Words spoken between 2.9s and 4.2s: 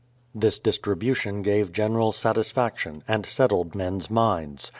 and settled men's